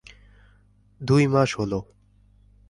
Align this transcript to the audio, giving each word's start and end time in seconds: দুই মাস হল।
দুই 1.01 1.23
মাস 1.27 1.49
হল। 1.59 1.73